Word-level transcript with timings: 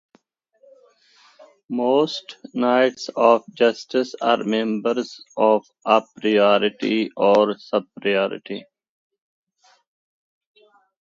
Most 1.69 2.37
Knights 2.55 3.11
of 3.15 3.43
Justice 3.53 4.15
are 4.19 4.43
members 4.43 5.21
of 5.37 5.67
a 5.85 6.01
Priory 6.19 7.11
or 7.15 7.53
Subpriory. 7.59 8.65